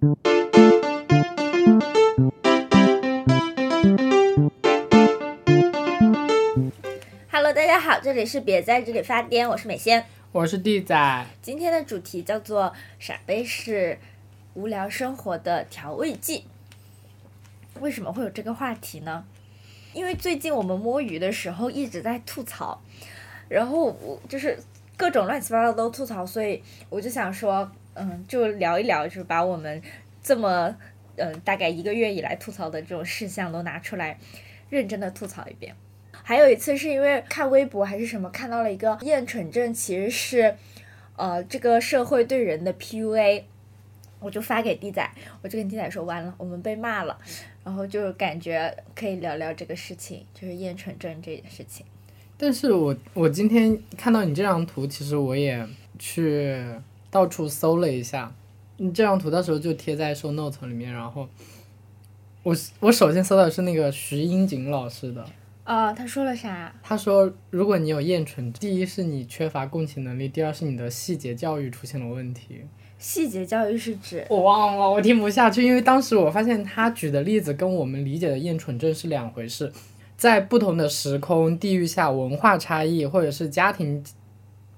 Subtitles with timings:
[0.00, 0.14] Hello，
[7.52, 10.06] 大家好，这里是别在这里发癫，我是美仙。
[10.30, 13.98] 我是地仔，今天的主题叫做“傻杯是
[14.54, 16.44] 无聊生活的调味剂”。
[17.80, 19.24] 为什么会有这个话题呢？
[19.94, 22.80] 因为最近我们摸鱼的时候一直在吐槽，
[23.48, 24.56] 然后我就是
[24.96, 27.68] 各种乱七八糟都吐槽，所以我就想说，
[27.98, 29.82] 嗯，就聊一聊，就是把我们
[30.22, 30.74] 这么
[31.16, 34.18] 嗯大概一个月以来吐槽的这种事项都拿出来，
[34.70, 35.74] 认真的吐槽一遍。
[36.12, 40.54] 还有一次是因为看微博还是什么，看到了一个厌蠢症其实是，
[41.16, 43.44] 呃，这个社会对人的 PUA，
[44.20, 45.10] 我就发给弟仔，
[45.42, 47.18] 我就跟弟仔说，完了，我们被骂了，
[47.64, 51.86] 然后就感觉可以聊聊这个事情，就是厌蠢症这件事情。
[52.36, 55.66] 但是我我今天看到你这张图，其实我也
[55.98, 56.62] 去
[57.10, 58.34] 到处搜了一下，
[58.76, 61.28] 你这张图到时候就贴在 show note 里面，然后
[62.42, 65.24] 我我首先搜到的是那个徐英锦老师的。
[65.64, 66.74] 啊，他说了啥？
[66.82, 72.62] 他说，如果你有厌蠢，第一是你缺乏共情能力，第二是你的细节教育出现了问题。
[72.98, 74.26] 细节教育是指？
[74.30, 79.70] 我忘了，我听不下去，因为当时我发现他举的例子跟我们理解的厌蠢症是两回事，
[80.16, 84.02] 在不同的时空地域下，文化差异或者是家庭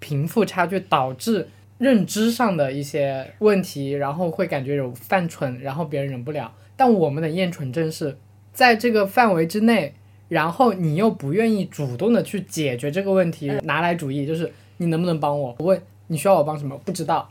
[0.00, 1.48] 贫富差距导致
[1.80, 6.54] 认知上的一些问题，然后会感觉有犯蠢，然后别人忍不了。
[6.76, 8.16] 但我们的厌蠢症是
[8.52, 9.94] 在这个范围之内。
[10.30, 15.56] 然后你又不愿意主动的去解决这个问题，拿来主义就是你能不能帮我？
[15.58, 16.78] 我问你需要我帮什么？
[16.84, 17.28] 不知道，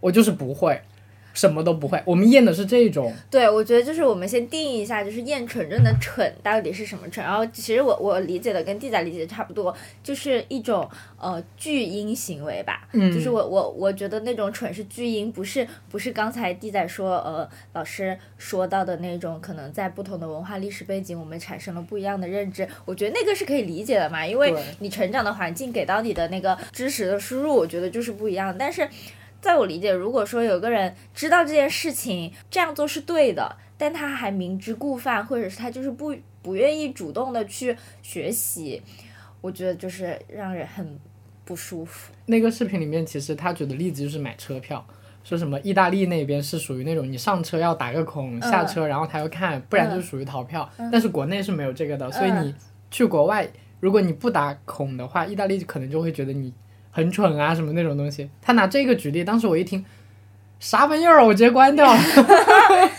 [0.00, 0.78] 我就是不会。
[1.32, 3.12] 什么都不会，我们验的是这种。
[3.30, 7.24] 对，我觉得就是我们先定义一下，就是验蠢症的蠢到底是什么蠢。
[7.24, 10.88] 然后其实我我理解的跟地仔理解的差不多，就是一种
[11.18, 12.88] 呃巨婴行为吧。
[12.92, 13.12] 嗯。
[13.12, 22.68] 就是我我我觉得那种蠢是巨婴，不是不是刚才地仔说呃老师说到的那种，可能在不同的文化历史背景，我们产生了不一样的认知。
[22.84, 28.54] 我觉得那个是可以理解的嘛，因为你成长的环境给到你的那个知识的输入，我觉得就是不一样。
[28.58, 28.88] 但是。
[29.42, 38.80] 在我理解，如果说有个人知道这件事情这样做是对的，但他还明知故犯，或者是他就是不不愿意主动的去学习，
[39.40, 40.96] 我觉得就是让人很
[41.44, 42.12] 不舒服。
[42.26, 44.86] 那个视频里面，其实他举的例子就是买车票，
[45.24, 50.70] 说什么意大利那边是属于那种你上车要打个孔，下车然后他要看，不然就属于逃票。
[50.92, 52.54] 但是国内是没有这个的，所以你
[52.92, 53.50] 去国外，
[53.80, 56.54] 如果你不打孔的话，意大利可能就会觉得你。
[56.92, 58.30] 很蠢啊，什么那种东西？
[58.40, 59.84] 他拿这个举例，当时我一听，
[60.60, 61.26] 啥玩意儿？
[61.26, 62.00] 我直接关掉了。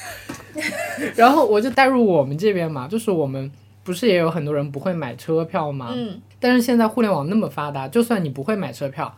[1.16, 3.50] 然后我就带入我们这边嘛，就是我们
[3.84, 5.92] 不是也有很多人不会买车票吗？
[5.94, 6.20] 嗯。
[6.40, 9.16] 但是现在互联网那么发达，就算你不会买车票，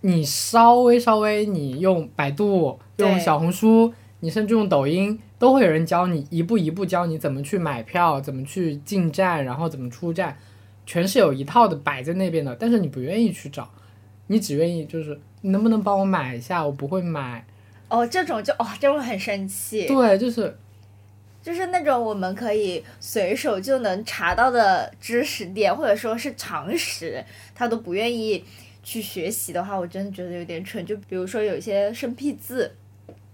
[0.00, 10.38] 你稍微稍微你用百度、用小红书，你甚至用抖音，都会有人教你一步一步教你怎么去买票，怎么去进站，然后怎么出站，
[10.86, 12.56] 全是有一套的摆在那边的。
[12.58, 13.68] 但是你不愿意去找。
[14.28, 16.64] 你只愿意就是你能不能帮我买一下？
[16.64, 17.44] 我不会买。
[17.88, 19.86] 哦，这种就哦，这种很生气。
[19.86, 20.56] 对，就是，
[21.42, 28.44] 就是那种我们可以随手就能查到的知识点，或者说是常识，他都不愿意
[28.82, 30.84] 去学习的话，我真的觉得有点蠢。
[30.84, 32.74] 就比如说有一些生僻字，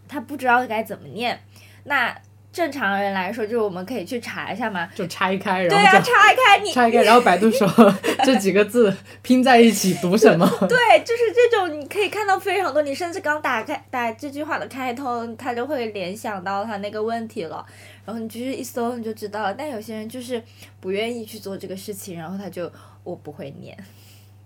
[0.06, 1.40] 他不知道该怎么念，
[1.84, 2.16] 那。
[2.52, 7.66] 正常人来说，就是我们可以去查一下嘛，就拆开，然后对啊，拆开你拆开，然后百度说
[8.24, 10.46] 这几个字拼在一起读什么？
[10.68, 12.82] 对，就是这种，你可以看到非常多。
[12.82, 17.64] 你甚至刚打开打这句话的开头，他就会联想到他那个问题了，
[18.04, 19.54] 然后你就是一搜你就知道了。
[19.54, 20.42] 但有些人就是
[20.78, 22.70] 不愿意去做这个事情，然后他就
[23.02, 23.74] 我不会念，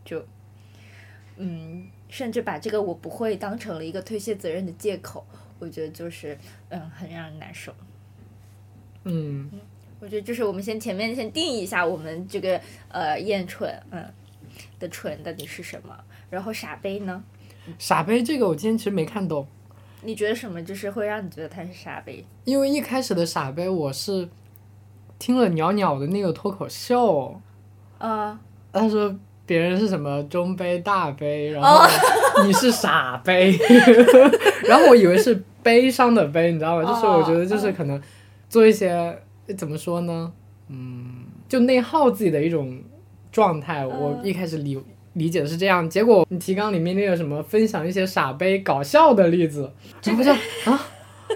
[0.04, 0.24] 就
[1.38, 5.26] 嗯，甚至把这个我不会当成了一个推卸责任的借口，
[5.58, 7.74] 我觉得就是嗯，很让人难受。
[9.08, 9.48] 嗯，
[10.00, 14.04] 我觉得就是我们先前面先定义一下我们这个呃厌蠢嗯
[14.78, 15.96] 的蠢到底是什么，
[16.28, 17.22] 然后傻杯呢？
[17.78, 19.46] 傻杯这个我今天其实没看懂。
[20.02, 22.24] 你觉得什么就是会让你觉得他是傻杯？
[22.44, 24.28] 因为一开始的傻杯我是
[25.18, 27.40] 听了袅袅的那个脱口秀，
[27.98, 28.38] 啊，
[28.72, 29.16] 他说
[29.46, 31.84] 别人是什么中杯大杯，然后
[32.46, 33.56] 你是傻杯，
[34.68, 36.84] 然后我以为是悲伤的悲，你知道吗？
[36.84, 38.00] 就是我觉得就是可能。
[38.48, 39.18] 做一些
[39.56, 40.32] 怎么说呢？
[40.68, 42.80] 嗯，就内耗自己的一种
[43.30, 43.86] 状态。
[43.86, 44.78] 我一开始理
[45.12, 50.86] 理解的是这样，结果你提纲里面那个什么分享一些傻杯搞笑的例子，这不就啊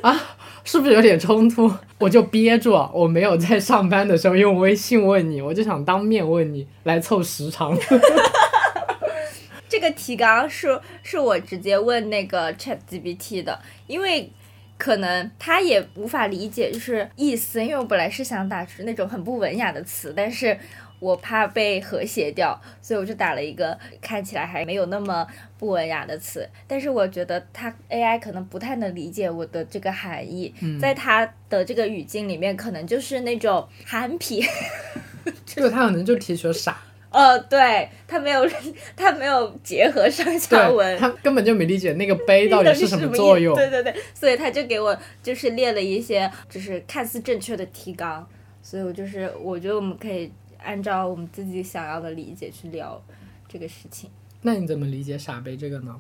[0.03, 0.21] 啊，
[0.65, 1.71] 是不是有点冲突？
[1.99, 7.77] 我就憋住，我没有在上班的时候用微信问你，我就想当面问你来凑时长。
[9.69, 14.31] 这个提纲是是我直接问那个 Chat GPT 的，因为。
[14.81, 20.59] 可能他也无法理解就是意思，因为我本来是想打出那种很不文雅的词，但是
[20.99, 25.27] 我怕被和谐掉，所以我就打了一个看起来还没有那么
[25.59, 26.49] 不文雅的词。
[26.67, 34.43] 但是我觉得他 AI 可能不太能理解我的这个含义，在他的这个语境里面，可能就是那种憨皮。
[35.45, 36.79] 这个他可能就提取了傻。
[37.11, 38.49] 呃，对他没有，
[38.97, 43.55] 他没有结合上下文，他根本就没理解那个碑到底是什么作用。
[43.55, 48.27] 对对对，所以他就给我就是列了一些就是看似正确的提纲，
[48.63, 53.03] 所以我就是我觉得我们可以按照我们自己想要的理解去聊
[53.49, 54.09] 这个事情。
[54.43, 55.95] 那你怎么理解“傻杯”这个呢？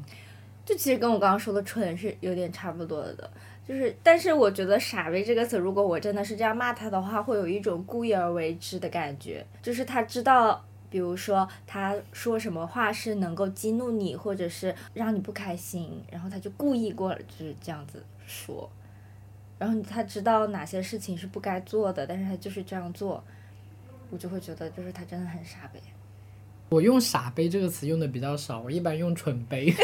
[0.65, 3.29] 就其实跟我刚刚说的“蠢”是有点差不多的。
[3.69, 9.45] 就是，但是我觉得“傻逼”这个词，如果我真的是这样骂他的话，会有一种故意而为之的感觉。
[9.63, 18.69] 就是他知道，比如说他说什么话是能够激怒你，或者是让你不开心，然后他就故意过就是这样子说。
[19.59, 23.23] 然后他知道哪些事情是不该做的，但是他就是这样做，
[24.11, 25.81] 我就会觉得就是他真的很傻呗。
[26.71, 29.75] 我用“傻杯”这个词用的比较少，我一般用“蠢杯”。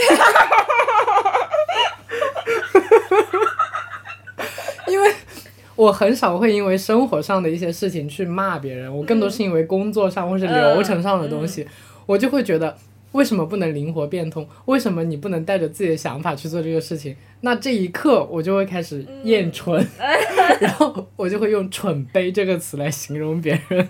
[5.77, 11.67] 我很少会因为生活上的一些事情去骂别人，我更多是因为工作上或是流程上的东西，
[12.07, 12.77] 我就会觉得
[13.13, 14.47] 为什么不能灵活变通？
[14.65, 17.15] 为什么你不能带着自己的想法去做这个事情？
[17.43, 19.87] 那这一刻我就会开始厌蠢，
[20.61, 23.89] 然后我就会用“蠢悲”这个词来形容别人。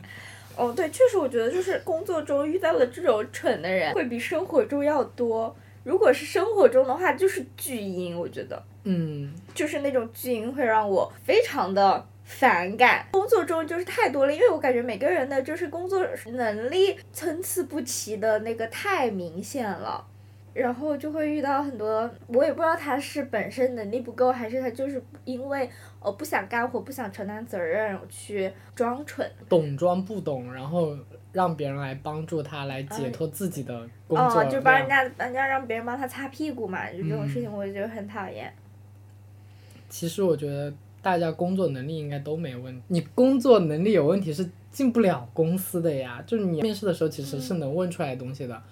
[0.56, 5.54] 哦，对，确实，我觉得就是工作中遇到了这种蠢的人会比生活中要多。
[5.86, 8.60] 如果是生活中的话，就是巨婴，我觉得。
[8.82, 13.06] 嗯，就是那种巨婴会让我非常的反感。
[13.12, 20.04] 工作中就是太多了，因为我感觉每个人的就是工作能力参差不齐的那个太明显了，
[20.56, 25.68] 然后就会遇到很多，我也不知道他是本身能力不够，还是他就是因为
[26.00, 30.96] 呃不想干活、不想承担责任去装蠢，懂装不懂，然后
[31.32, 38.50] 让别人来帮助他来解脱自己的工作，就帮人家人家让别人帮他擦屁股嘛，就这种事情我就觉得很讨厌。
[39.90, 40.72] 其实我觉得
[41.02, 42.82] 大家工作能力应该都没问题。
[42.88, 46.24] 你工作能力有问题是进不了公司的呀。
[46.26, 48.62] 就是你面试的时候其实是能问出来东西的，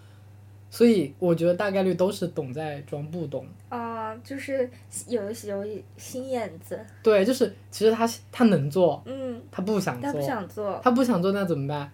[0.74, 3.46] 所以我觉得大概率都是懂在装不懂。
[3.68, 4.68] 啊，就是
[5.06, 5.64] 有有
[5.96, 6.76] 心眼子。
[7.00, 11.88] 对，就是其实他他能做，嗯，他不想做，他不想做，他不想做那怎么办？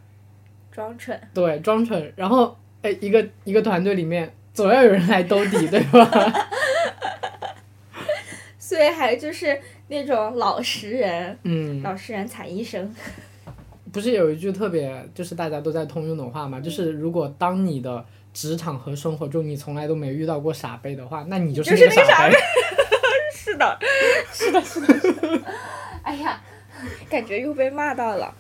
[0.73, 1.21] 装蠢。
[1.35, 2.11] 对，装蠢。
[2.17, 6.49] 然后哎，一个一个团队里面总要有人来兜底，对吧？
[8.59, 12.91] 所以还就是那种老实人，嗯，老实人踩医生。
[13.93, 16.59] 不是有一句特别就是大家都在通用的话嘛？
[16.61, 22.37] 就是如果当你的职场和生活中你从来都没遇到过傻杯的话，那你就是那个傻杯。
[23.35, 23.79] 是的，
[24.33, 25.43] 是的，是的。
[26.03, 26.41] 哎呀，
[27.09, 28.35] 感觉又被骂到了。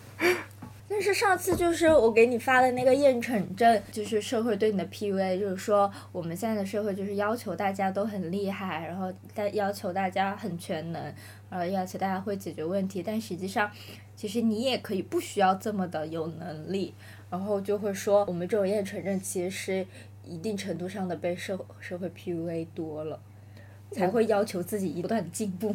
[0.88, 11.00] 但是上次就是我给你发的那个验蠢症，就是社会对你的 PUA，就是说我们现在的社会就是要求大家都很厉害，然后大要求大家很全能，
[11.48, 13.70] 然后，要求大家会解决问题，但实际上，
[14.16, 16.92] 其实你也可以不需要这么的有能力，
[17.30, 19.86] 然后就会说我们这种验蠢症其实是
[20.24, 23.20] 一定程度上的被社社会 PUA 多了，
[23.92, 25.74] 才会要求自己不断的进步。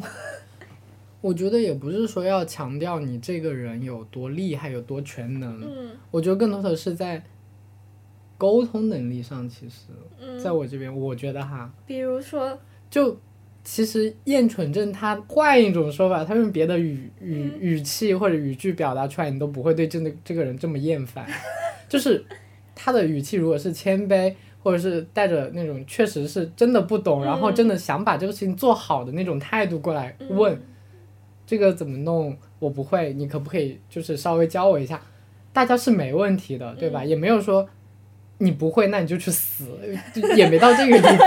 [1.22, 5.60] 我觉得也不是说要强调你这个人有多厉害、有多全能。
[5.62, 5.90] 嗯。
[6.10, 7.22] 我觉得更多的是在
[8.38, 9.88] 沟通能力上，其实，
[10.38, 11.72] 在我这边，我觉得哈。
[11.86, 12.58] 比如说。
[12.88, 13.18] 就
[13.68, 21.26] 其实厌蠢症，他换一种说法，他用别的语语语气或者语句表达出来，你都不会对真的这个人这么厌烦。
[21.88, 22.24] 就是
[22.76, 24.32] 他的语气如果是谦卑，
[24.62, 30.56] 或者是带着那种确实是真的不懂，然后真的想把这个事情做好的那种态度过来问。
[31.44, 32.36] 这个怎么弄？
[32.60, 35.00] 我不会，你可不可以就是稍微教我一下？
[35.52, 37.04] 大家是没问题的，对吧？
[37.04, 37.68] 也没有说
[38.38, 39.66] 你不会，那你就去死，
[40.36, 41.24] 也没到这个地步。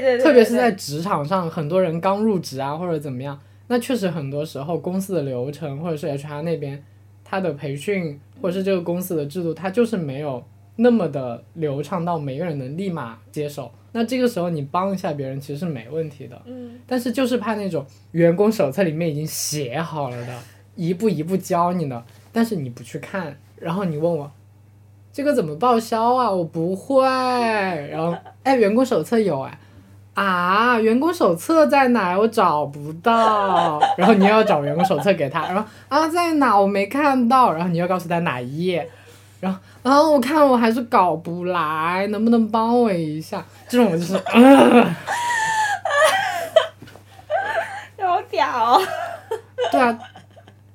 [0.00, 0.24] 对对对。
[0.24, 6.82] 特别是在职场上，很多人刚入职啊，或者怎么样，那确实很多时候公司的流程或者是 HR 那边
[7.24, 10.42] 他的培训或者是这个公司的制度，他就是没有
[10.76, 13.70] 那么的流畅到每个人能立马接手。
[13.94, 20.38] 那这个时候你帮一下别人其实是没问题的，嗯，但是就是怕那种员工手册里面已经写好了的，
[20.76, 24.32] 一步一步教你的，但是你不去看，然后你问我，
[25.12, 26.30] 这个怎么报销啊？
[26.30, 29.58] 我不会，然后哎，员工手册有哎，
[30.14, 32.18] 啊，员工手册在哪？
[32.18, 36.58] 我找不到， 然后你要找员工手册给他，然后啊在哪？
[36.58, 38.88] 我没看到，然后你要告诉他哪一页。
[39.40, 43.44] 然后，然后我看我还是搞不来，能不能帮我一下？
[43.68, 44.14] 这种我就是，
[48.00, 48.78] 好屌，
[49.72, 49.98] 对啊，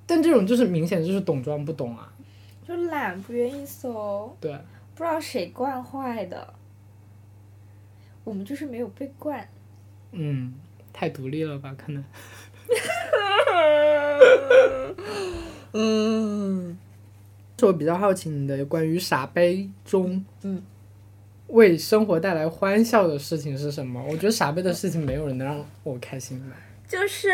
[0.05, 2.09] 但这种就是明显就是懂装不懂啊。
[2.67, 4.51] 就懒，不愿意搜，对，
[4.95, 6.45] 不知道谁惯坏的。
[8.27, 9.47] 我们就是没有被惯。
[10.11, 10.53] 嗯，
[10.91, 11.73] 太独立了吧？
[11.77, 12.03] 可能。
[15.71, 16.77] 嗯，
[17.57, 20.61] 是我比较好奇你的关于傻杯中，嗯，
[21.47, 24.03] 为生活带来欢笑的事情是什么？
[24.09, 26.55] 我觉得傻杯的事情没有人能让我开心吧。
[26.85, 27.29] 就是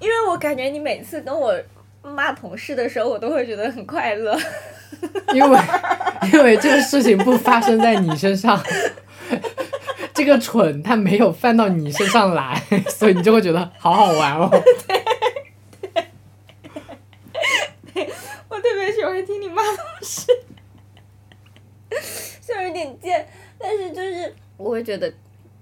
[0.00, 1.54] 因为我感觉你每次跟我
[2.02, 4.34] 骂同事的时候，我都会觉得很快乐。
[5.34, 5.58] 因为
[6.32, 8.58] 因为这个事情不发生在你身上，
[10.20, 12.62] 这个蠢他没有犯到你身上来，
[12.92, 14.50] 所以你就会觉得好好玩哦。
[18.50, 20.26] 我特别喜欢听你骂同事，
[22.42, 23.26] 虽然有点贱，
[23.58, 25.10] 但是就是我会觉得，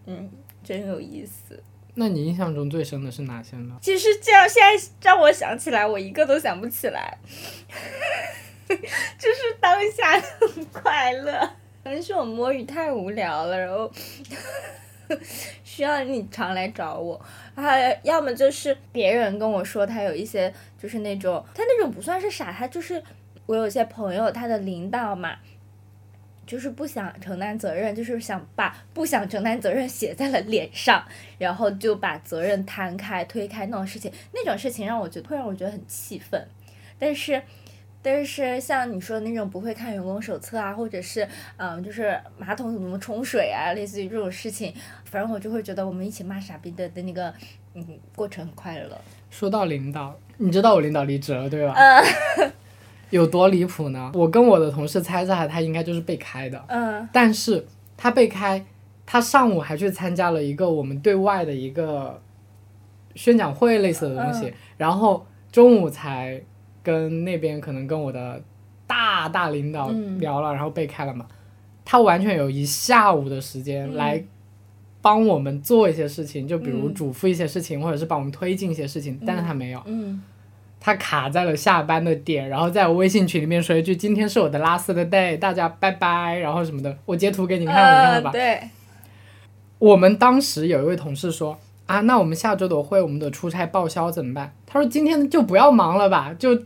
[0.06, 0.28] 嗯，
[0.64, 1.62] 真有意思。
[1.94, 3.76] 那你印象中最深的是哪些呢？
[3.80, 7.16] 其实这样现在让我想起来，我一个都想不起来，
[8.66, 11.48] 就是当下很快乐。
[11.88, 13.90] 可能是我摸鱼太无聊了，然后
[15.64, 17.18] 需要你常来找我，
[17.56, 23.02] 还要么就是别人跟我说他有一些就是那种他那种不算是傻，他就是
[23.46, 25.36] 我有些朋友他的领导嘛。
[26.46, 31.04] 就是不想承担责任，就是想把不想承担责任写在了脸上，
[31.36, 36.48] 然后就把责任摊开、推开那种事情，那种事情让我觉得会让我觉得很气愤。
[36.98, 37.42] 但是，
[38.00, 41.26] 但是像你说的那种不会看员工手册啊，或者是
[41.56, 44.72] 嗯，就是马桶怎么冲水啊，类似于这种事情，
[45.04, 47.32] 反正我就会觉得我们一起骂傻逼的的那个
[47.74, 48.98] 嗯过程很快乐。
[49.30, 51.74] 说到领导，你知道我领导离职了对吧？
[51.74, 52.52] 嗯。
[53.10, 54.12] 有多离谱呢？
[54.14, 56.62] 我跟我的同事猜测，他应该就是被开的。
[56.68, 57.08] 嗯。
[57.10, 58.62] 但是他被开，
[59.06, 62.20] 他上午还去参加了一个我们对外的一个
[63.14, 66.38] 宣讲会类似的东西，然后中午才
[66.88, 68.40] 跟那边可能跟我的
[68.86, 71.26] 大大领导聊了，然后被开了嘛。
[71.84, 74.24] 他完全有一下午的时间来
[75.02, 79.82] 帮我们做一些事情，就比如嘱咐一些事情，或者是帮我们推进一些事情，但是他没有。
[79.84, 80.22] 嗯。
[80.80, 88.30] 他卡在了下班的点，然后在我微信群里面说一句：“今天是我的 last day，大家拜拜。”然后什么的，我截图给你看了，你看了吧？
[88.30, 88.60] 对。
[89.80, 96.62] 我们当时有一位同事说：“啊，那我们下周的会，我们的出差报销怎么办？”他说：“今天就不要忙了吧，就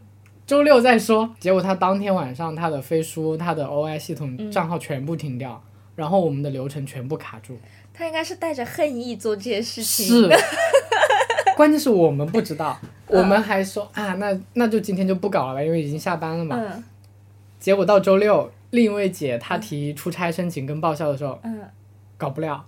[0.52, 5.62] 周六再说。”结果他当天晚上，他的飞书、他的 OI 系统账号全部停掉，
[5.97, 7.59] 然后我们的流程全部卡住。
[7.94, 10.06] 他应该是带着恨意做这些事情。
[10.06, 10.30] 是。
[11.56, 12.78] 关键是我们不知道，
[13.09, 16.54] 我们还说啊，那那就今天就不搞了吧，因为已经下班了嘛。
[16.59, 16.85] 嗯。
[17.59, 21.61] 结果到周六，另一位姐她提出差申请跟报销的时候，嗯，
[22.18, 22.66] 搞不了。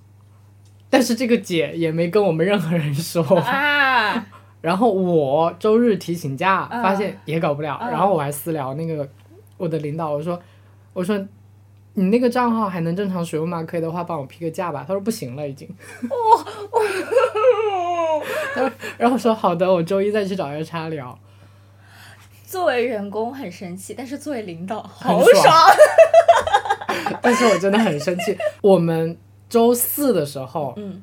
[0.89, 3.23] 但是这个姐也没跟我们任何人说。
[3.41, 4.27] 啊。
[4.65, 7.79] 然后我周日提请假，发现也搞不了。
[7.91, 9.07] 然后我还私聊那个
[9.59, 10.41] 我的领导，我说，
[10.95, 11.23] 我说。
[11.97, 13.63] 你那个账号还能正常使用吗？
[13.63, 14.85] 可以的话，帮我批个假吧。
[14.85, 15.69] 他说不行了，已经。
[16.11, 16.45] 哦！
[18.99, 21.17] 然后说好的，我周一再去找 HR 聊。
[22.45, 25.55] 作为员工很生气，但是作为领导好爽。
[27.23, 28.37] 但是我真的很生气。
[28.61, 29.17] 我们
[29.49, 31.01] 周四的时候，嗯，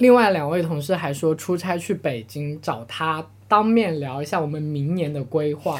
[0.00, 5.78] 另外两位同事还说出差去北京找他当面聊一下我们明年的规划。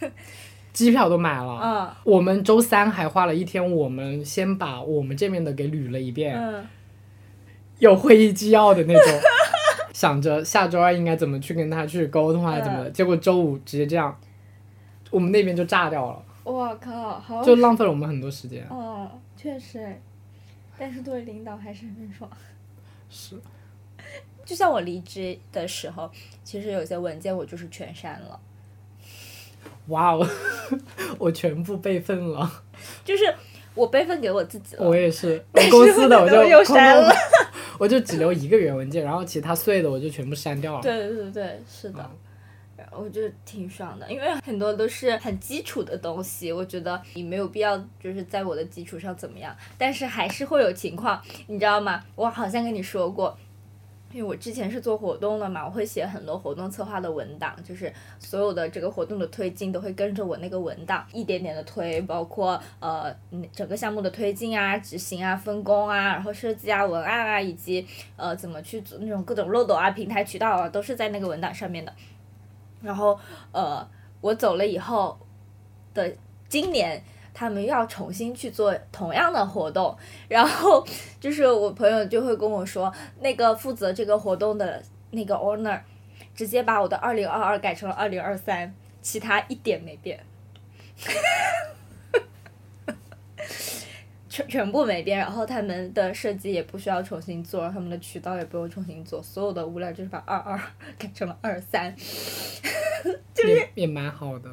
[0.72, 6.66] 机票都买了，嗯，我们周三还花了一天，我们先把我们这边的给捋了一遍，嗯，
[7.78, 9.20] 有会议纪要的那种，
[9.94, 14.14] 想着下周二应该怎么去跟他去沟通啊，怎么的，结果周五直接这样，
[15.10, 16.22] 我们那边就炸掉了。
[16.44, 18.62] 我靠，好，就浪费了我们很多时间。
[18.68, 19.98] 哦，确实，
[20.78, 22.30] 但是作为领导还是很爽。
[23.08, 23.34] 是，
[24.46, 26.10] 就像我离职的时候，
[26.42, 28.40] 其实有些文件我就是全删了。
[29.88, 30.26] 哇哦，
[31.18, 32.62] 我全部备份了。
[33.04, 33.34] 就是
[33.74, 34.88] 我备份给我自己了。
[34.88, 37.12] 我也是，公司的我就又删了。
[37.78, 40.80] 我就只留一个原文件，然后其他碎的我就全部删掉了。
[40.82, 42.10] 对对对对，是的。
[42.92, 52.02] 我就挺爽的，因为很多都是很基础的东西，我觉得你没有必要就是在我的基础上怎么样，但是还是会有情况，你知道吗？
[52.14, 53.36] 我好像跟你说过。
[54.12, 63.14] 因为我之前是做活动的嘛，我会写很多活动策划的文档，就是所有的这个活动的推进都会跟着我那个文档一点点的推，包括呃
[63.52, 67.86] 整个项目的推进啊、执行啊、分工啊，然后设计啊、文案啊，以及
[68.16, 71.92] 呃怎么去做那种各种漏斗啊、平台渠道啊，都是在那个文档上面的。
[72.80, 73.18] 然后
[73.52, 73.86] 呃
[74.20, 75.18] 我走了以后
[75.92, 76.10] 的
[76.48, 77.02] 今年。
[77.38, 79.94] 他们又要重新去做同样的活动，
[80.26, 80.82] 然后
[81.20, 82.90] 就是我朋友就会跟我说，
[83.20, 85.78] 那个负责这个活动的那个 owner，
[86.34, 90.18] 直接把我的二零二二改成了二零二三，其他一点没变，
[94.30, 95.18] 全全部没变。
[95.18, 100.58] 然后他们的设计也不需要重新做，他们的渠道也不用重新做，所有的物料就是把二二
[100.96, 101.94] 改成了二三。
[103.46, 104.48] 也也蛮好的，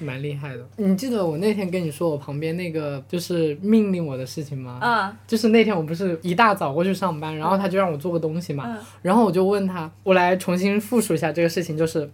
[0.00, 0.66] 蛮厉害的。
[0.76, 4.78] 你记得我那天跟你说我旁边那个就是命令我的事情吗？
[4.82, 12.10] 嗯，就是那天我不是一大早过去上班，然后他就让我做个东西嘛，嗯然后我就问他，我来重新复述一下这个事情，就是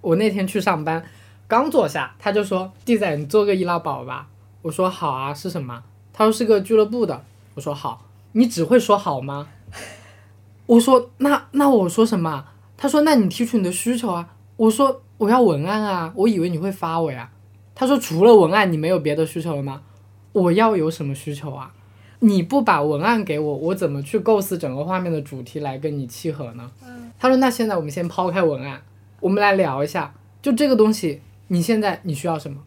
[0.00, 1.04] 我那天去上班，
[1.46, 4.28] 刚坐下，他就说弟仔你做个易拉宝吧，
[4.62, 5.82] 我说好啊，是什么？
[6.12, 9.48] 他说是个俱乐部的，我说好，你只会说好吗？
[10.66, 12.46] 我说那那我说什么？
[12.76, 17.30] 他说那你提出你的需求啊，我说我要文案啊，我以为你会发我呀。
[17.74, 19.82] 他说除了文案你没有别的需求了吗？
[20.32, 21.72] 我要有什么需求啊？
[22.20, 26.70] 你不把文案给我，我怎么去构思整个画面的主题来跟你契合呢？
[27.18, 28.82] 他说那现在我们先抛开文案，
[29.20, 32.58] 我们来聊一下，就这个东西，你现在你需要什么？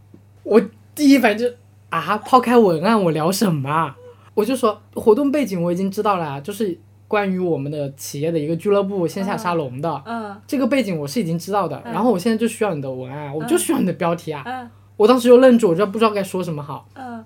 [0.43, 0.61] 我
[0.93, 1.45] 第一反应就
[1.89, 3.95] 啊，抛开文案我聊什么？
[4.33, 6.77] 我就说活动背景我已经知道了啊，就是
[7.15, 10.03] 关于我们的企业的一个俱乐部线下沙龙的。
[10.05, 14.43] 嗯这个背景我是已经知道的，然后我现在就需要你的文案啊，我就需要你的标题啊。
[14.45, 16.85] 嗯我当时就愣住，我就不知道该说什么好。
[16.95, 17.23] 嗯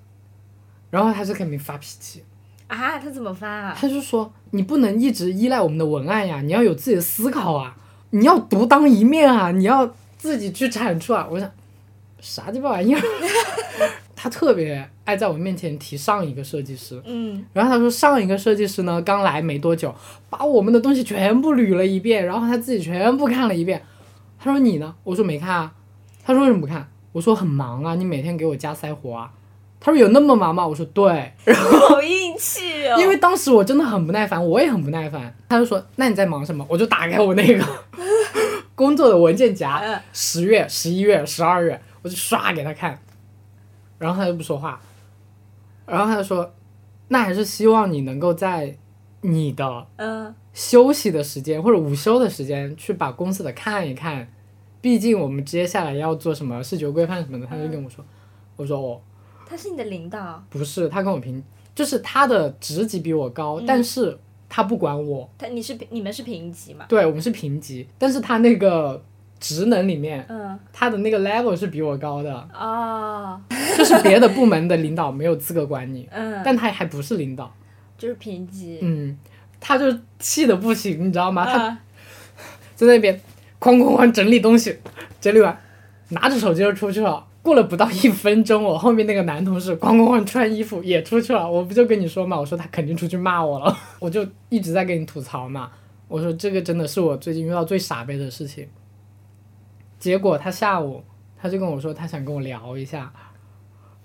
[0.92, 2.24] 然后他就肯定发脾气，
[2.68, 3.76] 啊，他怎么发啊？
[3.76, 7.76] 他就说你不能一直依赖我们的文案呀，你要有自己的思考啊，
[8.12, 11.28] 你要独当一面啊，你要自己去产出啊。
[11.32, 11.50] 我想
[12.20, 13.02] 啥鸡巴玩意儿？
[14.22, 19.96] 他特别爱在我面前提上一个设计师，嗯然后他说上一个设计师呢刚来没多久，
[20.30, 23.82] 把我们的东西全部捋了一遍，然后他自己全部看了一遍。
[24.38, 24.94] 他说你呢？
[25.06, 25.72] 我说没看啊。
[26.22, 26.86] 他说为什么不看？
[27.14, 29.32] 我说很忙啊，你每天给我加塞活啊。
[29.80, 30.68] 他说有那么忙吗？
[30.68, 33.00] 我说对，好硬气哦。
[33.00, 35.34] 因为当时我真的很不耐烦，我也很不耐烦。
[35.48, 36.66] 他就说那你在忙什么？
[36.68, 37.66] 我就打开我那个
[38.76, 43.00] 工作的文件夹，嗯十月、十一月、十二月，我就刷给他看，
[44.00, 44.82] 然后他就不说话，
[45.86, 46.52] 然后他就说，
[47.10, 48.76] 那还是希望你能够在
[49.22, 50.34] 你的嗯。
[50.52, 54.28] 休息的时间或者午休的时间去把公司的看一看，
[54.82, 57.46] 毕竟我们接下来要做什么视觉规范什么的。
[57.46, 58.04] 他就跟我说，
[58.58, 59.00] 我说哦，
[59.46, 61.42] 他是你的领导，不是，他跟我平，
[61.74, 64.18] 就是他的职级比我高，但是
[64.50, 66.86] 他不管我，他你是你们是平级嘛？
[66.90, 69.02] 对我们是平级，但是他那个
[69.40, 70.60] 职能里面，嗯。
[70.74, 72.50] 他的那个 level 是比我高的。
[72.54, 73.40] 哦
[73.80, 77.52] 就是别的部门的领导没有资格管你，嗯，但他还不是领导，
[77.98, 78.80] 就是平级。
[78.82, 79.18] 嗯，
[79.60, 79.86] 他就
[80.20, 81.46] 气的不行，你知道吗？
[81.46, 81.80] 他啊
[82.76, 83.20] 在那边
[83.60, 84.78] 哐哐哐整理东西，
[85.22, 85.58] 整理完，
[86.10, 87.26] 拿着手机就出去了。
[87.42, 91.50] 过了不到一分钟，我后面那个男同事哐哐哐穿衣服也出去了。
[91.50, 95.72] 我不就跟你说嘛，我说他肯定出去骂我了， 我就一直在跟你吐槽嘛。
[96.10, 98.68] 我说这个真的是我最近遇到最傻逼的事情。
[99.98, 101.04] 结果他下午
[101.42, 103.12] 他就跟我说他想跟我聊一下，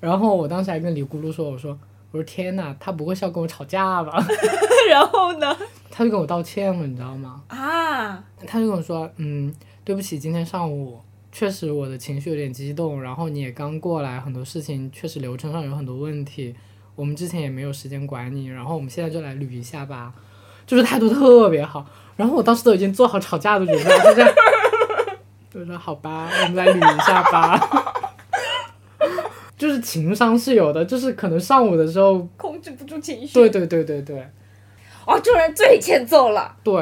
[0.04, 1.70] 然后我当时还跟李咕噜说，我说
[2.10, 4.22] 我说天呐，他不会是要跟我吵架吧？
[4.90, 5.56] 然后呢？
[5.90, 7.42] 他就跟我道歉了，你知道吗？
[7.48, 9.50] 啊，他就跟我说，嗯，
[9.82, 11.00] 对不起，今天上午
[11.32, 16.54] 确实我的情绪有点激动，然后你也刚过来，很多事情确实流程上有很多问题，
[16.96, 20.12] 我们之前也没有时间管你，然后我们现在就来捋一下吧，
[20.66, 21.86] 就是态度特别好，
[22.16, 24.30] 然后我当时都已经做好吵架的准备了，他这样，
[25.54, 27.83] 我说好吧，我们来捋一下吧。
[29.64, 33.32] 就是情商是有的，就是可能上午的时候，控制不住情绪。
[33.32, 34.20] 对对对对对
[35.06, 36.74] 哦，这种人最欠揍了，对，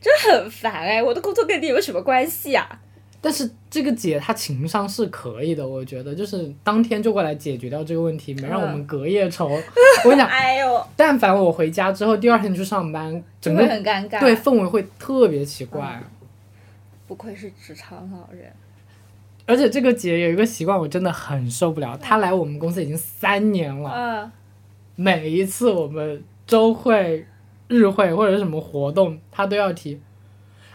[0.00, 1.00] 真的很烦哎！
[1.00, 2.80] 我的工作跟你有什么关系啊？
[3.20, 9.46] 但是这个姐她情商是可以的，我觉得就是当天就过来解决掉这个问题，没让我们隔夜仇。
[10.04, 14.18] 我跟你讲，哎呦，但凡我回家之后，第二天去上班，整个很尴尬。
[14.18, 16.02] 对，氛围会特别奇怪。
[17.06, 18.52] 不愧是职场老人。
[19.46, 21.96] 而且这个姐有一个习惯，我真的很受不了。
[22.00, 24.32] 她来我们公司已经三年了，嗯
[24.96, 27.26] 每一次我们周会、
[27.68, 30.00] 日会或者是什么活动，她都要提。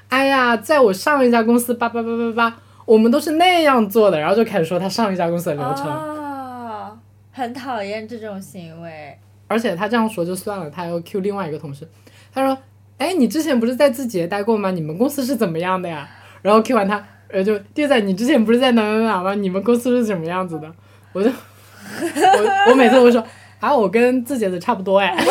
[0.09, 5.85] 哎呀，在我上一家公司，叭叭叭叭叭，我们都是那样做的，然后就开始说她上一家公司的流程。
[5.85, 6.97] 哦，
[7.31, 9.17] 很讨厌这种行为。
[9.47, 11.87] 而且她这样说就算了，她还要 Q 另外一个同事，
[12.33, 12.57] 她说
[12.99, 14.71] ：“哎，你之前不是在字节待过吗？
[14.71, 16.09] 你们公司是怎么样的呀？”
[16.41, 19.33] 然后 Q 完他，呃，就弟仔，你之前不是在哪哪哪吗？
[19.35, 20.71] 你们公司是什么样子的？
[21.13, 23.23] 我就 我我每次都说
[23.59, 25.15] 啊，我跟自己的差不多哎。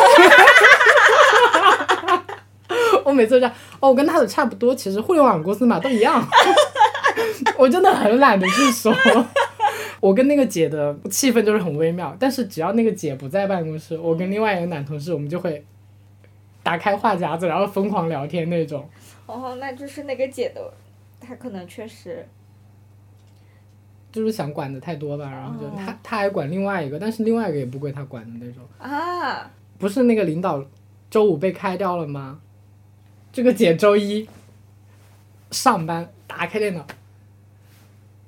[3.03, 6.25] 我每次都这样，哦，我跟他的差不多，其实互联网公司嘛都一样。
[7.57, 8.93] 我真的很懒得去说。
[9.99, 15.65] 我跟那个姐的气氛就是很微妙，但是只要那个姐不在办公室，我跟另外一个男同事，我们就会
[16.63, 18.87] 打开话匣子，然后疯狂聊天那种。
[19.25, 20.71] 哦，那就是那个姐的
[21.29, 22.27] 他可能确实，
[24.11, 28.63] 就是想管的太多吧，然后就哦他他还管另外一个，但是另外一个也不归他管的那种。
[28.79, 30.65] 啊，不是那个领导
[31.11, 32.39] 周五被开掉了吗？
[33.31, 34.27] 这个姐周一
[35.51, 36.83] 上班打开电脑，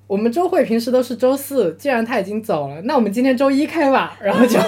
[0.06, 4.16] 我们周会平时都是周四，既然他已经走了，那我们今天周一开吧。
[4.22, 4.60] 然后就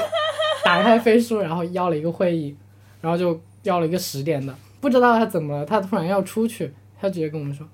[0.65, 2.55] 打开飞书，然后邀了一个会议，
[2.99, 7.67] 然后就要了一个十点的，不知道他怎么了，他突然要出去，他直接跟我们说。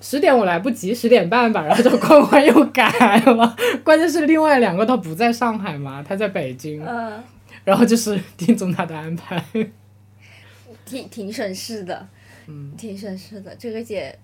[0.00, 3.56] 十点我来不及，十点半吧，然后就关关又改了。
[3.84, 7.22] 关键是另外两个他不在上海嘛，他在北京，嗯，
[7.64, 9.42] 然后就是听从他的安排。
[10.86, 12.06] 挺挺省事的，
[12.46, 13.54] 嗯，挺省事的。
[13.56, 14.16] 这个姐，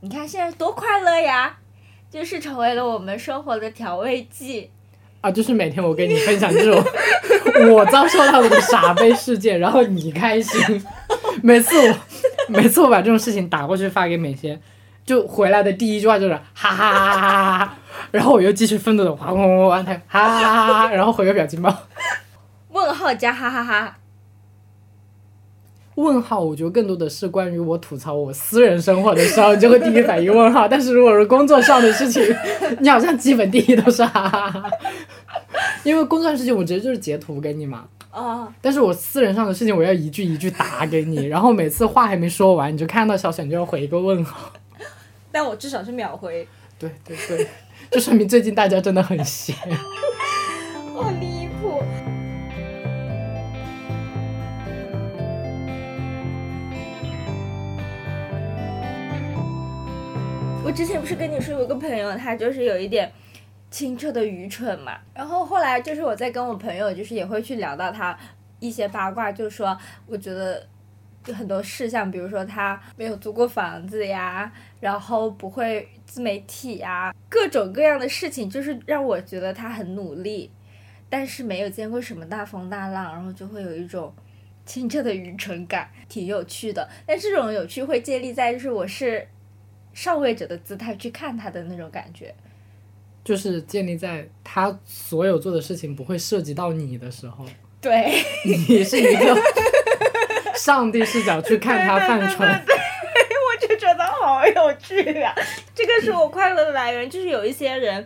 [0.00, 1.56] 你看现在多快乐呀，
[2.10, 4.70] 就是成为了我们生活的调味剂。
[5.20, 6.84] 啊，就是每天我跟你分享这种
[7.72, 10.84] 我遭受到的傻杯事件，然后你开心。
[11.42, 11.96] 每次我
[12.48, 14.60] 每次我把这种事情打过去发给美仙，
[15.04, 17.76] 就回来的第一句话就是 哈哈哈哈哈哈，
[18.10, 21.74] 然后我又继续愤怒的哗哗哗哗，他哈哈哈哈，然后回个表情包。
[22.70, 23.98] 问号加哈哈哈，
[25.94, 30.66] 问号，我觉得更多的是关于我吐槽我私人生活的时候，就会第一反应问号。
[30.66, 32.20] 但是如果是工作上的事情，
[32.80, 34.70] 你好像基本第一都是哈哈哈。
[35.84, 37.84] 因为工作上的事情，我直接就是截图给你嘛。
[38.10, 44.50] 哦，但是我私人上的事情，我要一句一句打给你，然后每次话还没说完，你就看到小沈就要回一个问号。
[45.34, 46.46] 但我至少是秒回，
[46.78, 47.48] 对对对，
[47.90, 49.52] 就说明最近大家真的很闲。
[50.94, 51.82] 好离谱。
[60.64, 63.10] 我之前不是跟你说有个朋友，他就是有一点
[63.72, 64.96] 清澈的愚蠢嘛。
[65.12, 68.16] 然后后来就是我在跟我朋友，就是也会去聊到他
[68.60, 70.64] 一些八卦，就说我觉得有
[71.32, 80.50] 很多事项，比如说他没有租过房子呀，然后不会自媒体呀，各种各样的事情，就是让我觉得他很努力，
[81.08, 84.12] 但是没有见过什么大风大浪，然后就会有一种。
[84.66, 89.28] 清澈的愚蠢感挺有趣的，但这种有趣会建立在就是我是
[89.92, 92.34] 上位者的姿态去看他的那种感觉。
[93.22, 97.44] 就是建立在他所有做的事情不会涉及到你的时候，
[97.78, 98.24] 对，
[98.66, 99.36] 你是一个
[100.58, 102.48] 上帝视角去看他犯蠢。
[102.48, 105.32] 我就觉得好有趣啊！
[105.74, 108.04] 这个是我快乐的来源，就是有一些人，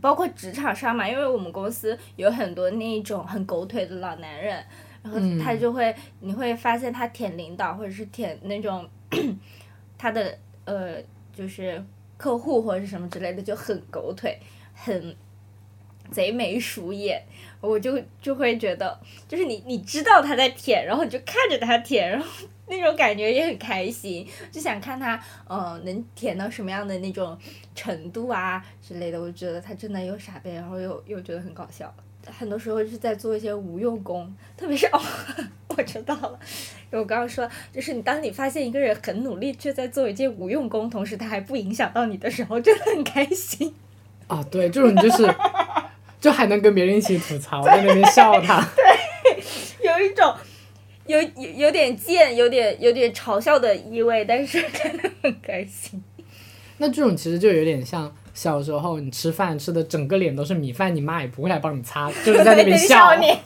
[0.00, 4.64] 包括职场上嘛，因为我们公司有很多那种很狗腿的老男人，
[5.02, 8.88] 然后他就会，你会发现他舔领导或者是舔那种
[9.96, 10.96] 他的呃，
[11.32, 11.82] 就是
[12.16, 14.36] 客户或者是什么之类的，就很狗腿，
[14.74, 15.14] 很
[16.12, 17.22] 贼眉鼠眼。
[17.60, 18.98] 我就就会觉得，
[19.28, 22.26] 就是你你知道他在舔，然后你就看着他舔，然后
[22.66, 27.38] 那种感觉也很开心，就想看他呃能舔到什么样的那种
[27.72, 29.20] 程度啊之类的。
[29.20, 31.94] 我觉得他真的又傻逼，然后又又觉得很搞笑。
[32.26, 35.00] 很多时候是在做一些无用功，特别是哦，
[35.68, 36.38] 我知道了，
[36.90, 43.72] 我刚刚说就是你当你发现一个人很努力却在做一件无用功，同时他还不影响到你的时候，真的很开心。
[44.28, 45.24] 啊，对，这种就是，
[46.22, 48.66] 就还能跟别人一起吐槽， 在那边笑他。
[49.82, 50.32] 有一种
[51.06, 56.02] 有有有点贱，有点有点嘲笑的意味，但是真的很开心。
[56.78, 63.16] 那这种其实就有点像小时候你吃饭吃的整个脸都是米饭，你妈也不会来帮你擦， 就是在那边笑。
[63.16, 63.36] 你，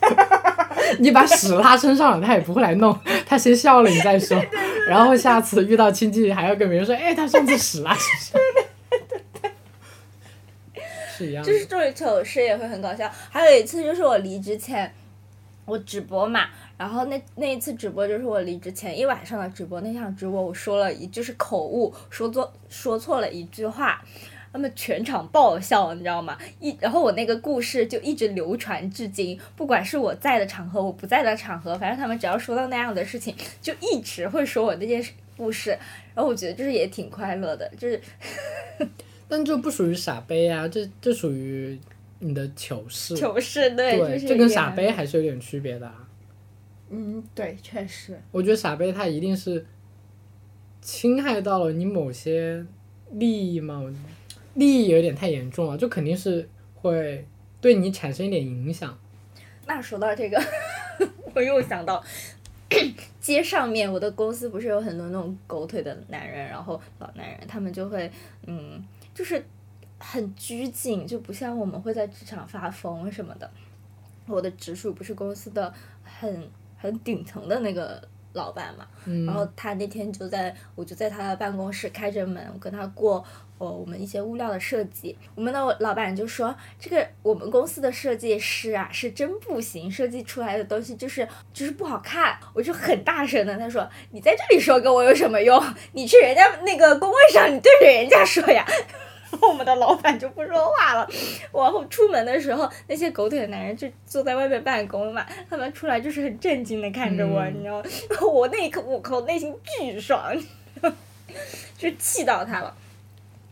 [0.99, 4.39] 你把屎拉身上了，他也不会来弄，他先笑了你再说。
[4.87, 8.41] 然后下次遇到亲戚还要跟别人说，哎，他上次屎拉身上。
[11.17, 11.51] 是一样的。
[11.51, 13.11] 就是这种糗事也会很搞笑。
[13.31, 14.93] 还有一次就是我离职前，
[15.65, 24.05] 我直播嘛，然后那那一次直播就是我离职前一晚上的直播，那场直播我说了一就是口误，说错说错了一句话。
[24.53, 26.39] 他们全场爆笑，你知道吗？
[26.61, 35.77] 一然后我那个故事就一直流传至今，不管是我在的场合，我不在的场合，反正他们只要说到那样的事情，就一直会说我那件事故事。
[36.15, 38.01] 然后我觉得就是也挺快乐的，就是
[39.29, 41.79] 但就不属于傻杯啊，这这属于
[42.19, 43.17] 你的糗事。
[43.17, 46.09] 糗事，对，对，就是这跟傻杯还是有点区别的啊。
[46.91, 48.21] 嗯，对，确实。
[48.31, 49.67] 我觉得傻杯他一定是
[50.81, 52.65] 侵害到了你某些
[53.11, 53.85] 利益嘛，
[54.55, 57.27] 利益有点太严重了，就肯定是会
[57.61, 58.97] 对你产生一点影响。
[59.67, 60.41] 那说到这个，
[61.35, 62.01] 我又想到
[63.21, 68.09] 街上面，我的公司不是有很多那种狗腿的男人，然后老男人，他们就会
[68.47, 68.81] 嗯，
[69.17, 69.43] 就是
[69.99, 73.51] 很拘谨，就不像我们会在职场发疯什么的。
[74.27, 75.73] 我的直属不是公司的
[76.05, 83.25] 很很顶层的那个老板嘛，嗯然后他那天就在，我就在他的办公室开着门，我跟他过
[83.57, 85.17] 呃我们一些物料的设计。
[85.35, 92.39] 我们的老板就说，这个我们公司的设计师啊是真不行，设计出来的东西就是就是不好看。
[92.53, 95.63] 我就很大声的他说，你在这里说跟我有什么用？
[95.93, 98.67] 你去人家那个工位上，你对着人家说呀。
[99.43, 101.09] 我们的老板就不说话了。
[101.53, 107.89] 往后出门的时候，那些狗腿的男人就坐在外面办公嘛，他们出来就是很震惊的看着我，嗯你知道吗？
[108.33, 110.35] 我那一刻，我靠，内心巨爽，
[111.77, 112.75] 就气到他了。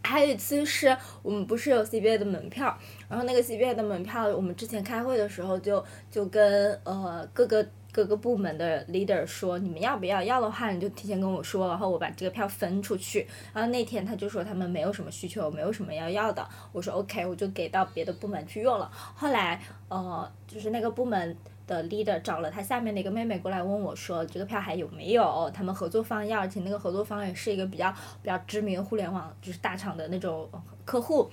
[0.07, 2.77] 还有一次是我们不是有 CBA 的门票，
[3.09, 10.21] 然后那个 CBA 的门票，我们之前开会的时候就就跟呃各个各个部门的 leader 说，你们要不要？
[10.21, 13.25] 要的话你就提前跟我说，然后我把这个票分出去。
[13.53, 16.45] 然后那天他就说他们没有什么需求，没有什么要要的。
[16.73, 18.91] 我说 OK，我就给到别的部门去用了。
[18.93, 21.37] 后来呃，就是那个部门
[21.69, 25.49] 的 leader 找了他下面的一个妹妹过来问我说，这个票还有没有？
[25.55, 30.51] 他们合作方要，而且那个合作方也是一个比较比较知名互联网就是大厂的那种
[30.85, 31.31] 客户。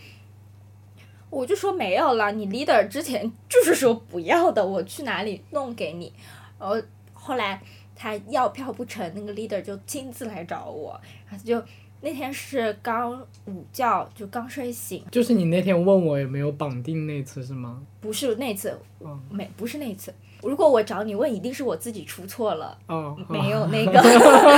[1.31, 6.13] 我就说没有了，你 leader 之前就是说不要的，我去哪里弄给你？
[6.61, 6.79] 然后
[7.13, 7.59] 后来
[7.95, 11.59] 他要票不成，那个 leader 就亲自来找我，然后就
[12.01, 17.81] 那天是刚午觉，就刚睡醒，就是你那天问我有没有绑定那次是吗？
[17.99, 20.13] 不是那次，嗯没不是那次。
[20.43, 24.01] 如果我找你问，一定是我自己出错了，哦，没有那个，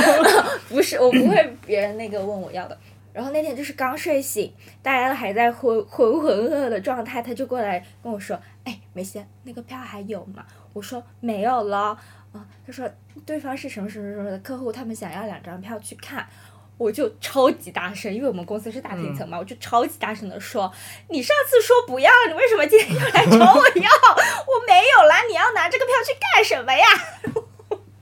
[0.68, 2.78] 不是我不会别人那个问我要的。
[3.12, 4.50] 然后那天就是刚睡醒，
[4.82, 11.98] 大家都还在浑浑浑噩噩的状态，他就过来跟我说：“哎，梅西，那个票还有吗？”我说：“没有了。”
[12.34, 12.86] 啊，他说
[13.24, 16.28] 对方是什么什么什么的客户，他们想要两张票去看。
[16.76, 20.70] 我就超级大声，因为我们公司是大平层嘛，我就超级大声的说
[21.08, 23.90] ：“你上次说不要，你为什么今天又来找我要？
[24.44, 26.84] 我没有啦，你要拿这个票去干什么呀？”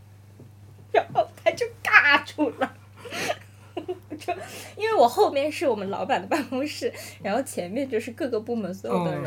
[0.91, 2.75] 然后他就尬住了。
[4.25, 4.33] 就
[4.77, 9.25] 因为我后面是我们老板的办公室，然后前面就是各个部门所有的人，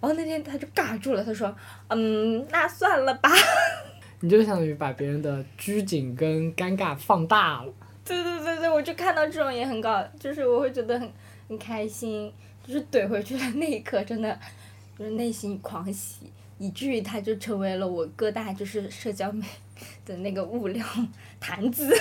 [0.00, 1.54] 然后那天他就尬住了，他说
[1.88, 3.30] ：“嗯，那算了吧。
[4.20, 7.72] 你就相当于把别人的拘谨跟尴尬放大了。”
[8.04, 11.12] 对对对对，我就看到这种也很搞，就是我会觉得很
[11.48, 12.32] 很开心，
[12.66, 14.38] 就是怼回去的那一刻，真的
[14.98, 19.44] 就是内心狂喜，以至于他就成为了我各大就是社交媒
[20.06, 20.86] 的那个物料
[21.38, 21.94] 谈资。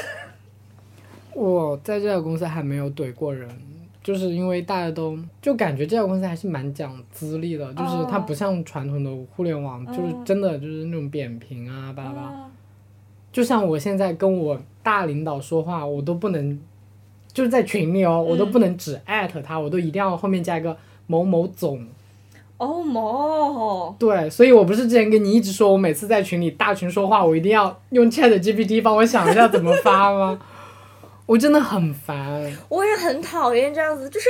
[1.38, 3.48] 我在这家公司还没有怼过人，
[4.04, 12.28] 就是因为大家都就感觉这家公司还是蛮讲资历的，就是它不像传统的互联网，就是真的就是那种扁平啊巴拉巴拉。
[12.28, 12.50] 啊
[13.32, 16.60] 就像我现在跟我大领导说话，我都不能，
[17.32, 21.86] 就是在群里哦，我都不能只艾特他，我都一定要后面加一个某某总。
[22.58, 30.40] 哦某，对，所以我不是之前跟你一直说，我每次在群里大群说话，我一定要用 Chat GPT 帮我想一下怎么发吗？
[31.28, 32.58] 我真的很烦。
[32.70, 34.30] 我也很讨厌这样子，就是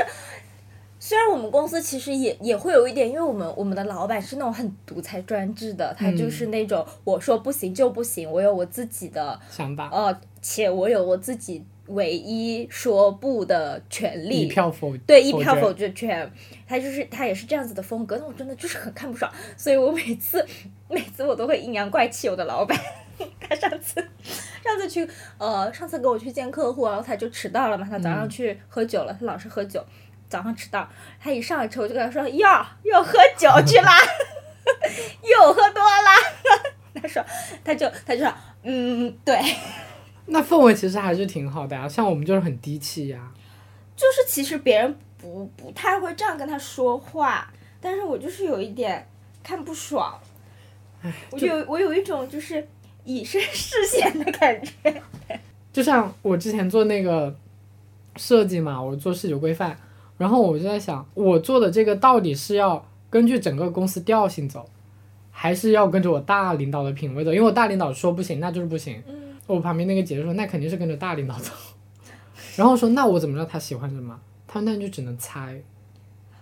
[0.99, 14.45] 虽然我们公司其实也也会有一点，因为我们我们的老板是那种很独裁专制的，他就是那种我说不行就不行，我有我自己的想法，呃，且我有我自己唯一说不的权一利。
[14.47, 16.29] 票 否对，一票否决权，
[16.67, 20.43] 他就是他也是这样子的风格，那我真的就是很看不爽，所以我每次
[20.89, 22.75] 每次我都会阴阳怪气我的老板。
[23.39, 24.03] 他上次
[24.63, 29.84] 上次去呃上次跟我去见客户，然后他就迟到了嘛，他早上去喝酒了，他老是喝酒，
[30.30, 30.88] 早上迟到，
[31.20, 33.93] 他一上车我就跟他说哟又喝酒去啦，
[35.24, 36.15] 又喝多啦，
[37.02, 37.24] 他说
[37.63, 39.39] 他就他就说嗯对，
[40.28, 43.32] 那氛围其实还是挺好的呀，像我们就是很低气压。
[43.96, 49.08] 就是其实别人不不太会这样跟他说话，但是我就是有一点
[49.41, 50.20] 看不爽，
[51.32, 52.67] 我就有我有一种就是
[53.08, 55.02] 以身试险的感觉。
[55.74, 57.36] 就像我之前做那个
[58.15, 59.76] 设计嘛，我做视觉规范，
[60.17, 64.70] 然后我就在想，我做的这个到底是要根据整个公司调性走，
[65.32, 67.32] 还是要跟着我大领导的品味走？
[67.32, 69.02] 因为我大领导说不行，那就是不行。
[69.08, 69.15] 嗯
[69.48, 71.54] 我旁边那个姐姐说，那肯定是跟着大领导走。
[72.58, 74.20] 然后说，那我怎么知道他喜欢什么？
[74.46, 75.62] 他说那你就只能猜。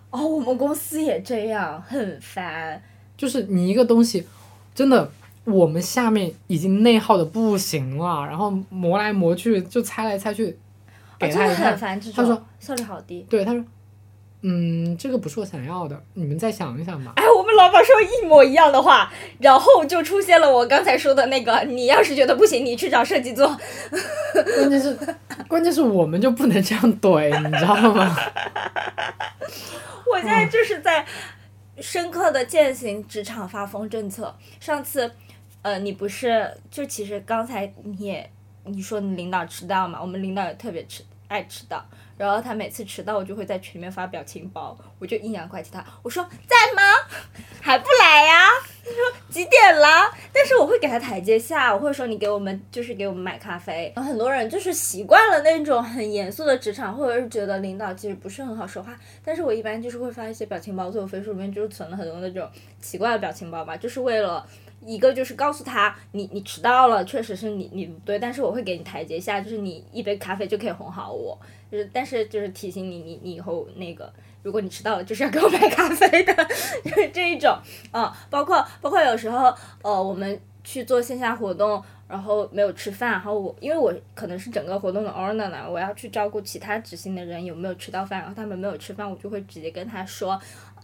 [0.10, 2.82] 哦，我们公司也这样，很烦。
[3.16, 4.26] 就是你一个东西，
[4.74, 5.12] 真的，
[5.46, 10.58] 我们下面已经内耗的不行了，然后磨来磨去，就猜来猜去，
[11.20, 13.26] 给他一看，烦这他说效率好低。
[13.30, 13.64] 对，他说，
[14.42, 17.14] 嗯，这个不是我想要的，你们再想一想吧。
[17.16, 23.48] 哎，我们老板说一模一样的话，然后就出现了我刚才说的那个，你要是觉得不行，你去找设计做。
[24.34, 24.98] 关键是，
[25.48, 28.16] 关键是我们就不能这样怼，你知道吗？
[30.12, 31.06] 我现在就是在
[31.80, 34.36] 深刻的践行职场发疯政策。
[34.60, 35.12] 上次，
[35.66, 38.30] 呃，你不是就其实刚才你也
[38.66, 41.84] 你说你领导迟到嘛，我们领导也特别迟爱迟到，
[42.20, 46.84] 然后他每次迟到我就会在群里面发表情包，我就阴阳怪气他，我说在吗？
[47.60, 48.44] 还不来呀？
[48.84, 49.00] 他 说
[49.32, 49.88] 几点了？
[50.32, 53.92] 但是我会给他台阶下，我会说你给我们就是给我们买咖啡。
[53.96, 58.96] 然后很多人就是习惯了那种很严肃的职场，或者是觉得领导其实不是很好说话。
[59.24, 62.48] 但是我一般就是会发一些表情包，所以我飞书里面就是存了很多那种
[62.80, 64.46] 奇怪的表情包吧，就是为了。
[64.86, 71.38] 一个就是告诉他，你你迟到了，确实是你你不对，但是我会给你台阶下，就是你一杯咖啡就可以哄好我，
[71.72, 74.12] 就是但是就是提醒你，你你以后那个，
[74.44, 76.34] 如果你迟到了，就是要给我买咖啡的，
[76.86, 77.58] 就是这一种，
[77.92, 90.40] 嗯，包括包括有时候，呃，我们去做线下活动，然后没有吃饭，然后我因为我可能是整个活动的 owner 呢，我要去照顾其他执行的人有没有吃到饭，然后他们没有吃饭，我就会直接跟他说。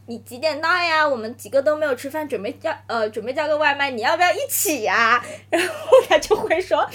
[0.08, 1.08] 你几点到呀？
[1.08, 5.24] 我们几个都没有吃饭，准备叫呃准备叫个外卖，你要不要一起呀？
[5.50, 5.74] 然后
[6.10, 6.86] 他就会说，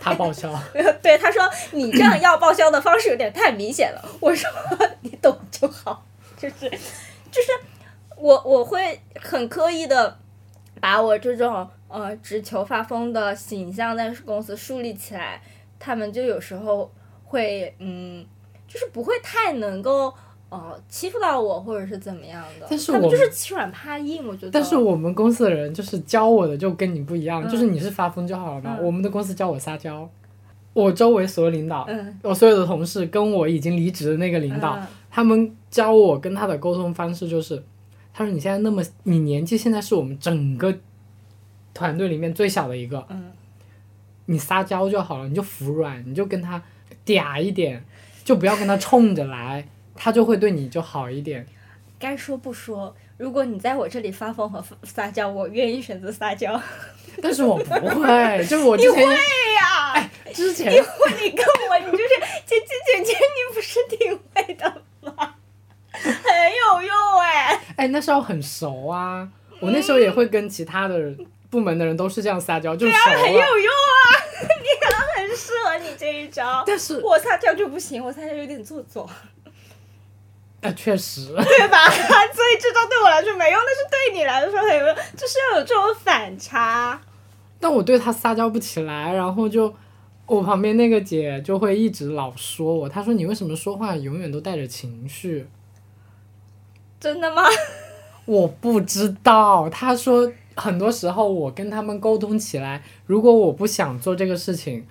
[0.00, 0.52] 他报销。
[1.00, 4.02] 对，他说你这样要报销的方式有点太明显了。
[4.20, 4.50] 我说
[5.02, 6.04] 你懂就好，
[6.36, 6.68] 就是
[7.30, 7.52] 就是
[8.16, 10.18] 我我会很刻意的
[10.80, 15.40] 把我这种呃只求发疯的形象在公司树立起来，
[15.78, 16.90] 他们就有时候
[17.24, 18.26] 会嗯，
[18.66, 20.12] 就是不会太能够。
[20.50, 22.66] 哦，欺负到我或者是怎么样的？
[22.70, 24.50] 但是我就是欺软怕硬，我觉得。
[24.50, 28.78] 但是我们公司的人就是教我的就跟你不一样，就是你是发疯就好了嘛。
[28.80, 30.08] 我们的公司教我撒娇，
[30.72, 31.86] 我周围所有领导，
[32.22, 34.78] 我所有的同事跟我已经离职的那个领导，
[35.10, 37.62] 他们教我跟他的沟通方式就是，
[38.14, 40.74] 他说你现在那么，你年纪现在是我们整个
[41.74, 43.06] 团队里面最小的一个，
[44.24, 46.62] 你撒娇就好了，你就服软，你就跟他
[47.04, 47.84] 嗲一点，
[48.24, 49.68] 就不要跟他冲着来。
[49.98, 51.44] 他就会对你就好一点。
[51.98, 56.60] 该说不说，如果你在我这里发疯和撒娇，我愿意选择撒娇。
[57.20, 59.02] 但是我不会，就是我之前。
[59.02, 60.10] 你会呀？
[60.32, 60.72] 之前。
[60.72, 62.08] 你会，你跟我，你就是
[62.46, 65.34] 姐姐姐姐，你不是挺会的吗？
[65.90, 67.60] 很有用哎。
[67.74, 71.12] 哎，那时候很熟啊，我那时候也会跟其他的
[71.50, 73.16] 部门的人都是这样撒娇，就熟了。
[73.16, 74.06] 很有用啊，
[74.62, 76.62] 你可能很适合你这一招。
[76.64, 79.10] 但是我撒娇就不行，我撒娇有点做作。
[80.60, 81.88] 啊，确实， 对吧？
[81.90, 87.00] 所以这招对我来说没用，但是对你来说很有用，就是要有这种反差。
[87.60, 89.72] 但我对他撒娇不起来，然后就
[90.26, 95.46] 我旁边那个姐就会一直老说我，她说你为什么说话永远都带着情绪？
[97.00, 97.42] 真的吗？
[98.26, 99.70] 我不知道。
[99.70, 104.86] 她说很多时候我跟他们沟通起来，如果我不想做这个事情，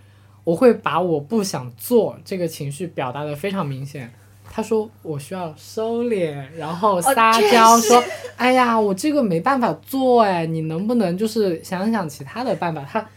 [0.45, 4.13] 我会把我不想做这个情绪表达的非常明显。
[4.57, 8.03] 他说我需要收敛，然后撒娇说
[8.35, 13.07] ：“哎呀，我这个没办法做哎，你能不能就是想想其他的办法？”他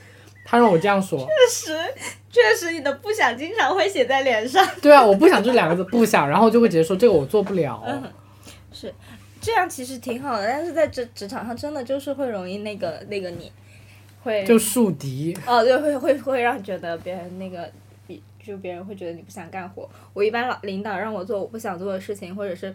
[0.45, 1.19] 他让我这样说。
[1.19, 1.79] 确实，
[2.31, 4.63] 确实，你的不想经常会写在脸上。
[4.83, 7.83] 对啊，我不想这两个字不想，然后就会直接说这个我做不了。
[8.71, 8.93] 是，
[9.41, 13.51] 这样其实挺好的，但是在职职场上真的就是会容易那个那个你
[14.25, 15.35] 会就树敌。
[15.47, 17.67] 哦，对，会会会让觉得别人那个。
[18.43, 19.89] 就别人会觉得你不想干活。
[20.13, 22.75] 我一般老领导让我做我不想做的事情，或者是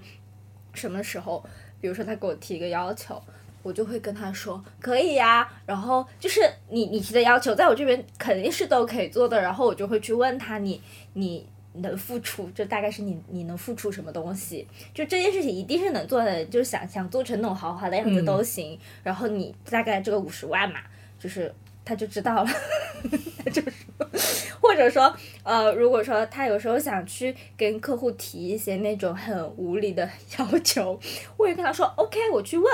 [0.73, 1.43] 什么时候，
[1.82, 3.21] 比如说他给我提一个要求，
[3.63, 5.51] 我就会跟他说可以呀。
[5.65, 9.41] 然后就是你你提的要求，在我这边肯定是都可以做的。
[9.41, 10.82] 然后我就会去问他，你
[11.13, 14.67] 你能付出，就大概是你你能付出什么东西？
[14.93, 18.80] 就这件事情一定是能做的，就是想想做成那种豪华的样子都行。
[19.04, 20.80] 然后你大概这个五十万嘛，
[21.19, 21.54] 就是。
[21.88, 22.49] 他就知道了，
[23.45, 23.71] 他就说，
[24.60, 30.99] 或者说，呃，如果说他有时候想去跟客户提一些那种很无理的 要求，
[31.38, 32.73] 我也跟他说 OK，我去问，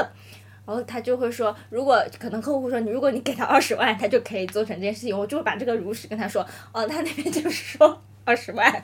[0.65, 8.83] 然后他就会说，如果可能客户说你，如果你给他二十万，他就可以做成这件事情，我就会把这个如实跟他说，哦，他那边就是说 二十万，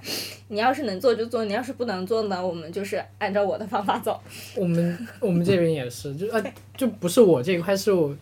[0.49, 4.21] 你要是能做就做，你要是不能做呢，我们就是按照我的方法走。
[4.55, 6.43] 我们我们这边也是，就呃
[6.75, 8.15] 就不是我这一块是我。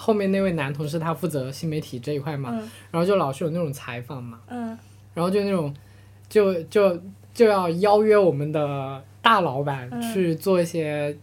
[0.00, 2.58] 后面那位男同事他负责新媒体这一块嘛，
[2.90, 4.40] 然后就老是有那种采访嘛，
[5.12, 5.74] 然后就那种，
[6.26, 6.98] 就就
[7.34, 11.14] 就要邀约我们的大老板去做一些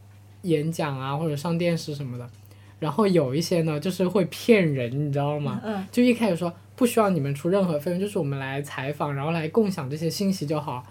[0.44, 2.30] 演讲啊或者上电视什么的，
[2.78, 5.60] 然后有一些呢就是会骗人，你知道吗？
[5.92, 10.84] 就一开始说不需要你们出任何费用，就是我们来采访，然后来共享这些信息就好。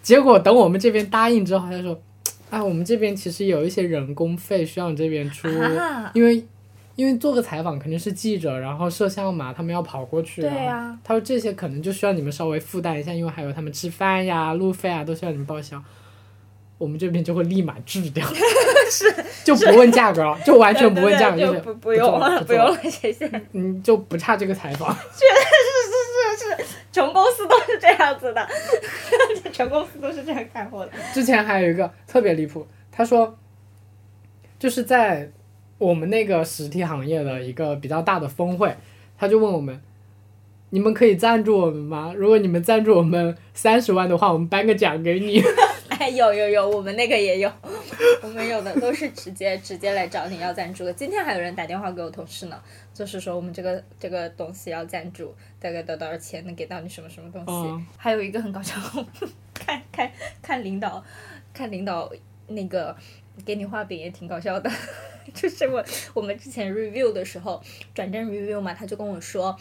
[0.00, 2.00] 结果等我们这边答应之后，他说，
[2.48, 5.46] 哎，我们这边其实有一些人工费需要你这边出，
[6.14, 6.42] 因为。
[6.96, 10.42] 因为做个采访肯定是记者，然后摄像嘛，他们要跑过去。
[10.42, 10.96] 对呀。
[11.02, 15.82] 他说这些可能就需要你们稍微负担一下，因为还有他们吃饭呀、路费啊，都需要你们报销。
[16.76, 18.26] 我们这边就会立马拒掉。
[18.90, 19.12] 是
[19.44, 23.28] 就不问价格了，就完全不问价格，不不用了，不用了，谢谢。
[23.52, 24.88] 嗯，就不差这个采访。
[25.14, 25.42] 确实
[26.36, 28.46] 是是是，全公司都是这样子的，
[29.52, 30.92] 全公司都是这样开货的。
[31.12, 33.36] 之前还有一个特别离谱，他说，
[34.58, 35.30] 就是在
[35.78, 38.74] 我们那个实体行业的一个比较大的峰会，
[39.18, 39.80] 他就问我们，
[40.70, 42.12] 你们可以赞助我们吗？
[42.16, 45.42] 如果你们赞助我们三十万的话，我们颁个奖给你。
[45.98, 47.50] 哎，有有有，我们那个也有，
[48.20, 50.92] 我们有的都是直接直接来找你要赞助的。
[50.92, 52.60] 今天还有人打电话给我同事呢，
[52.92, 57.52] 就是说我们这个这个东西要赞助，大概多多少钱能给到你什么什么东西。
[57.52, 58.74] 嗯还有一个很搞笑，
[59.54, 60.10] 看看
[60.42, 61.02] 看领导
[61.52, 62.10] 看领导
[62.48, 62.94] 那个
[63.44, 64.68] 给你画饼也挺搞笑的，
[65.32, 67.62] 就是我我们之前 review 的时候
[67.94, 69.56] 转正 review 嘛，他就跟我说。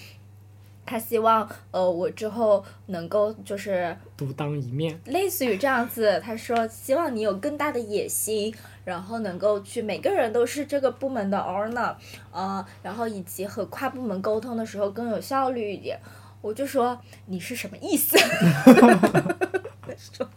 [0.86, 8.54] 他希望，呃，我之后能够就是独当一面，类似于这样子，他说希望你有更大的野心，
[8.84, 11.96] 然后能够去每个人都是这个部门的 owner，
[12.34, 15.98] 呃，然后以及和跨部门沟通的时候更有效率一点。
[16.42, 18.18] 我就说你是什么意思？
[18.18, 20.30] 他说，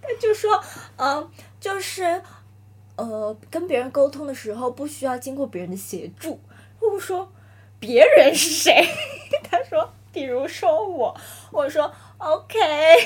[0.00, 0.58] 他就说，
[0.96, 1.28] 嗯、
[1.60, 2.22] 就是，
[2.96, 6.40] 呃，跟别人沟通的时候不需要经过别人的协助。
[6.80, 7.30] 我说
[7.78, 8.86] 别人是谁？
[9.50, 11.16] 他说，比如说我。
[11.52, 12.58] 我说 OK，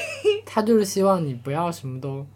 [0.45, 2.27] 他就是希望你不要什么都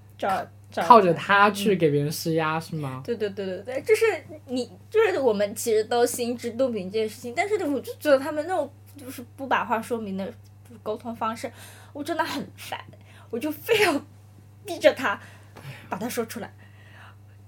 [0.76, 3.02] 靠着他去给别人施压，是吗？
[3.05, 4.05] 对对对对对，就是
[4.46, 10.32] 你，就是我们其实都心知肚明这件事情，但是我就觉得他们那种就是不把话说明的
[10.82, 11.50] 沟通方式，
[11.92, 12.78] 我真的很烦，
[13.30, 14.00] 我就非要
[14.64, 15.18] 逼着他
[15.88, 16.52] 把它说出来，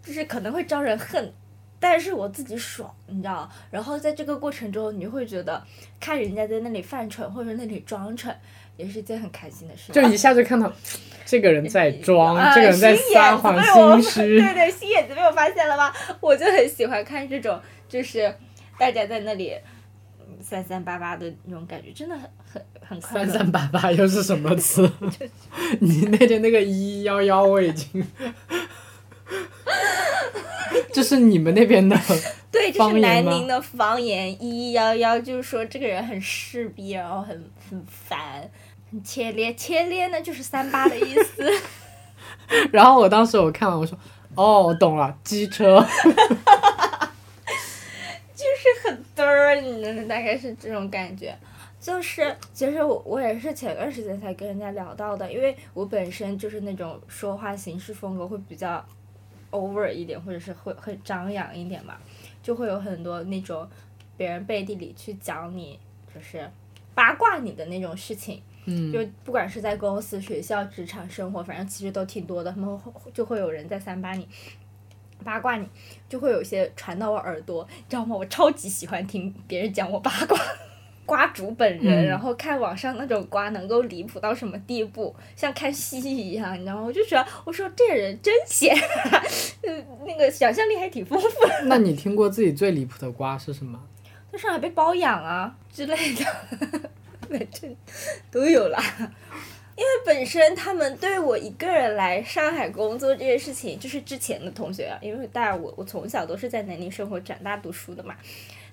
[0.06, 1.32] 就是可能会招人恨，
[1.80, 3.50] 但是我自己爽，你知道？
[3.70, 5.60] 然后在这个过程中，你会觉得
[5.98, 8.34] 看人家在那里犯蠢或者那里装蠢，
[8.76, 9.92] 也是一件很开心的事。
[9.92, 10.72] 就一下就看到
[11.24, 14.40] 这个人在 装，啊这个人在撒谎心虚。
[14.40, 15.92] 对对，心眼子被我发现了吧？
[16.20, 18.32] 我就很喜欢看这种，就是
[18.78, 19.52] 大家在那里
[20.20, 23.26] 嗯三三八八的那种感觉，真的很很很快乐。
[23.26, 24.88] 三三八八又是什么词？
[25.80, 28.06] 你那天那个一幺幺我已经，
[30.92, 31.96] 这是你们那边的，
[32.50, 38.48] 对，这是南宁的方言，一一幺幺，就是说这个人很势逼，然后很很烦，
[38.90, 41.52] 很切咧，切咧呢就是三八的意思。
[42.72, 43.98] 然后我当时我看完我说，
[44.34, 45.84] 哦，我懂了，机车。
[48.34, 51.36] 就是很嘚儿，你能大概是这种感觉。
[51.80, 58.84] 就是其实我我也是前段时间才跟人家聊到的，因为我本身就是那种说话行事风格会比较
[59.56, 61.96] over 一点，或者是会很张扬一点嘛，
[62.42, 63.68] 就会有很多那种
[64.16, 65.78] 别人背地里去讲你，
[66.14, 66.48] 就是
[66.94, 68.42] 八卦你的那种事情。
[68.68, 72.50] 嗯，就不管是在公司、学校、职场、生活，反正其实都挺多的。
[72.50, 74.26] 他们会就会有人在三八你、
[75.22, 75.68] 八卦你，
[76.08, 78.16] 就会有一些传到我耳朵，你知道吗？
[78.16, 80.36] 我超级喜欢听别人讲我八卦。
[81.06, 86.82] 瓜主本人，嗯然后看网上那种瓜能够离谱到什么地步，像看戏一样，你知道吗？
[86.82, 89.22] 我就觉得，我说这人真闲、啊，
[89.66, 91.64] 嗯，那个想象力还挺丰富的。
[91.64, 93.80] 那你听过自己最离谱的瓜是什么？
[94.30, 96.24] 在上海被包养啊之类的，
[97.30, 97.74] 反正
[98.30, 98.82] 都有啦。
[99.78, 108.14] 因为本身他们对我一个人来上海工作这件事情，就是之前的同学啊，因为大家我我从小都是在南宁生活长大读书的嘛，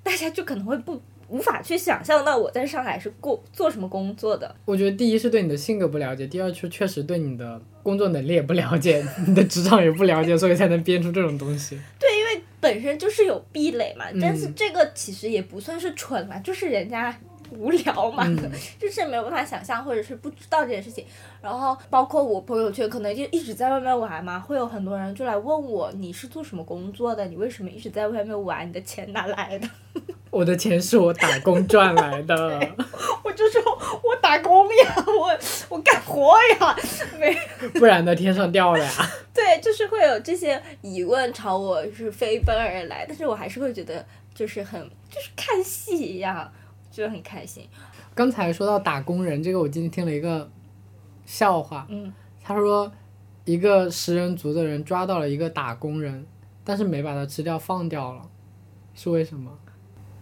[0.02, 1.02] 大家就可能会不
[1.34, 4.56] 无法去想象到我在上海是过做什么工作的。
[4.66, 11.76] 我觉得第一是对你的性格不了解，第二是确实对你的工作能力也不了解，你的职场也不了解，所以才能编出这种东西。
[12.00, 17.20] 对，因为本身就是有壁垒嘛，但是嗯这个其实也不算是蠢嘛，就是人家
[17.58, 21.06] 无聊嘛，嗯 就是没有办法想象或者是不知道这件事情。
[21.42, 29.70] 然后包括我朋友圈可能就一直在外面玩嘛，会有很多人就来问我你是做什么工作的，你为什么一直在外面玩，你的钱哪来的？
[30.32, 32.36] 我的钱是我打工赚来的，
[33.24, 33.62] 我就说
[34.02, 35.40] 我打工呀，我
[35.70, 36.76] 我干活呀，
[37.20, 37.38] 没
[37.80, 38.92] 不然呢天上掉的呀。
[39.32, 46.52] 对，就是会有这些疑问朝我是飞奔而来，但是我还是会觉得就是很就是看戏一样，
[46.94, 47.68] 就很开心。
[48.14, 50.48] 刚才说到打工人，这个我今天听了一个
[51.26, 52.14] 笑话，嗯，
[52.44, 52.90] 他说
[53.46, 56.24] 一个食人族的人抓到了一个打工人，
[56.64, 58.22] 但是没把他吃掉，放掉了，
[58.94, 59.52] 是为什么？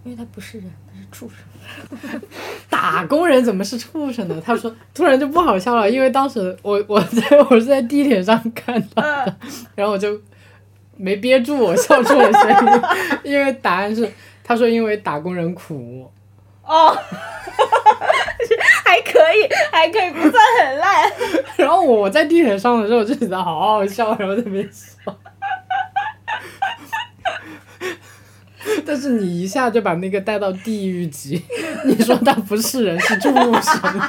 [0.05, 2.21] 因为他不是人，他是畜生。
[2.69, 4.41] 打工人怎么是畜生呢？
[4.43, 9.35] 他说突然就不好笑了，因为当时我我在 我是在地铁上看到的，嗯，
[9.75, 10.19] 然后我就
[10.95, 12.81] 没憋住我笑出了声音，
[13.33, 14.09] 因为答案是
[14.43, 16.09] 他说因为打工人苦，
[16.71, 16.95] 哦，
[18.85, 21.11] 还可以，还可以，不算很烂。
[21.57, 25.13] 然后我在地铁上的时候，我就觉得好好笑， 然后在那边笑。
[28.85, 31.43] 但是你一下就把那个带到地狱级，
[31.85, 34.01] 你说他不是人是畜生。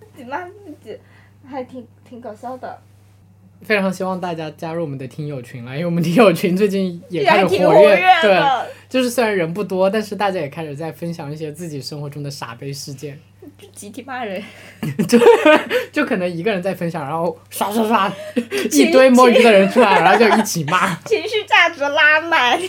[0.00, 0.52] 自己骂自
[0.82, 0.98] 己，
[1.48, 2.80] 还挺挺搞笑的。
[3.64, 8.40] 非常希望大家加入我们的听友群了，因为我们听友群最近也开始活跃对，
[8.88, 13.18] 就是虽然人不多，但是大家也开始在分享一些自己生活中的傻逼事件，
[13.58, 14.42] 就集体骂人。
[15.92, 18.12] 就可能一个人在分享，然后刷刷刷
[18.70, 20.94] 一堆摸鱼的人出来，然后就一起骂。
[21.06, 22.60] 情绪价值拉满。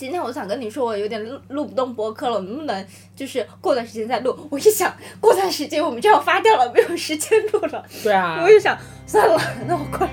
[0.00, 4.34] 今天我想跟你说，我有点录录不动播客了，能不能就是过段时间再录？
[4.50, 4.90] 我一想，
[5.20, 7.84] 过段时间我们就要发掉了，没有时间录了。
[8.02, 8.74] 对啊我，就想，
[9.06, 9.38] 算了，
[9.68, 10.08] 那我快，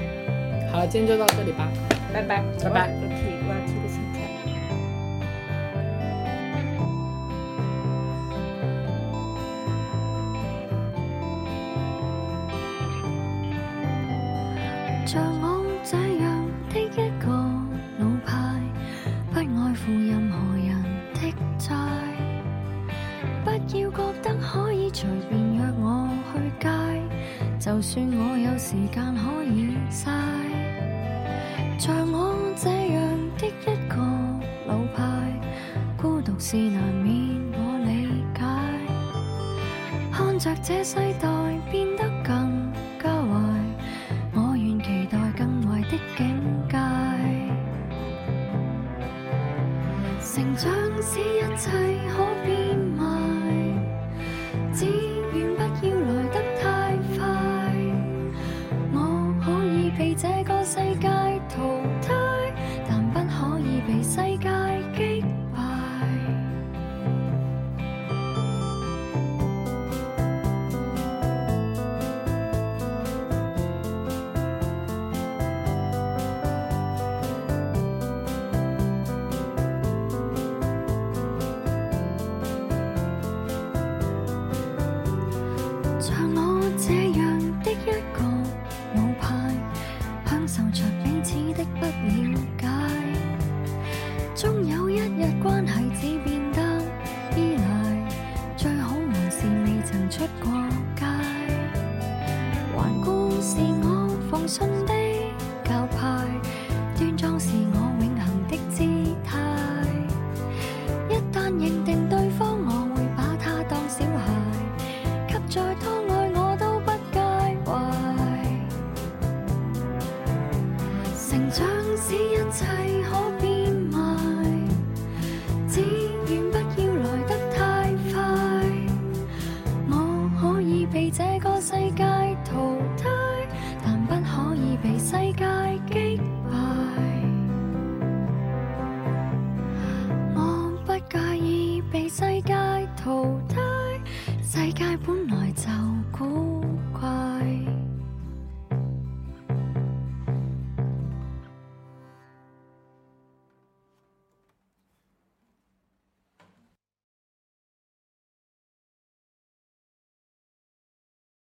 [0.70, 1.72] 好了，今天就到这里吧。
[2.14, 3.37] 拜拜，拜拜
[24.92, 26.70] 隨便約我去街，
[27.60, 30.12] 就算我有時間可以晒。
[31.80, 33.00] 像我這樣
[33.38, 33.96] 的一個
[34.68, 35.00] 老派，
[35.98, 38.42] 孤獨是難免我理解。
[40.12, 41.28] 看着這世代
[41.72, 42.72] 變得更
[43.02, 43.32] 加壞。
[44.34, 46.26] 我願期待更壞的境
[46.70, 46.78] 界。
[50.20, 50.66] 成長
[51.02, 51.70] 使一切
[52.10, 52.16] 可
[52.46, 52.57] 变